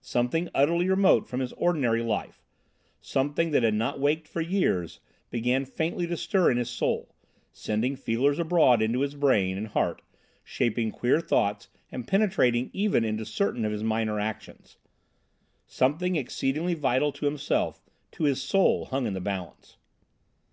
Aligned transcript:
Something 0.00 0.48
utterly 0.56 0.88
remote 0.90 1.28
from 1.28 1.38
his 1.38 1.52
ordinary 1.52 2.02
life, 2.02 2.42
something 3.00 3.52
that 3.52 3.62
had 3.62 3.74
not 3.74 4.00
waked 4.00 4.26
for 4.26 4.40
years, 4.40 4.98
began 5.30 5.64
faintly 5.64 6.04
to 6.08 6.16
stir 6.16 6.50
in 6.50 6.56
his 6.56 6.68
soul, 6.68 7.14
sending 7.52 7.94
feelers 7.94 8.40
abroad 8.40 8.82
into 8.82 9.02
his 9.02 9.14
brain 9.14 9.56
and 9.56 9.68
heart, 9.68 10.02
shaping 10.42 10.90
queer 10.90 11.20
thoughts 11.20 11.68
and 11.92 12.08
penetrating 12.08 12.70
even 12.72 13.04
into 13.04 13.24
certain 13.24 13.64
of 13.64 13.70
his 13.70 13.84
minor 13.84 14.18
actions. 14.18 14.78
Something 15.64 16.16
exceedingly 16.16 16.74
vital 16.74 17.12
to 17.12 17.26
himself, 17.26 17.84
to 18.10 18.24
his 18.24 18.42
soul, 18.42 18.86
hung 18.86 19.06
in 19.06 19.14
the 19.14 19.20
balance. 19.20 19.76